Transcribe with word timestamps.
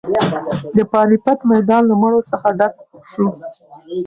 د 0.75 0.77
پاني 0.91 1.17
پت 1.23 1.39
میدان 1.51 1.81
له 1.89 1.95
مړو 2.01 2.21
څخه 2.31 2.47
ډک 2.59 2.73
شو. 3.09 3.27